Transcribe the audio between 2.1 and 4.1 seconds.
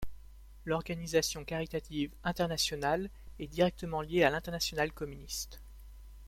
internationale est directement